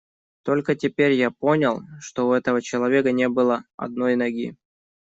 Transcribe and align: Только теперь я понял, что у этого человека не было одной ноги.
Только 0.41 0.73
теперь 0.73 1.11
я 1.11 1.29
понял, 1.29 1.83
что 1.99 2.27
у 2.27 2.33
этого 2.33 2.59
человека 2.59 3.11
не 3.11 3.29
было 3.29 3.65
одной 3.77 4.15
ноги. 4.15 4.55